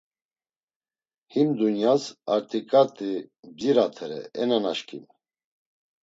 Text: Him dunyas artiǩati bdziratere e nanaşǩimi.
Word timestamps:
Him 1.33 1.47
dunyas 1.59 2.03
artiǩati 2.33 3.11
bdziratere 3.53 4.21
e 4.41 4.43
nanaşǩimi. 4.49 5.07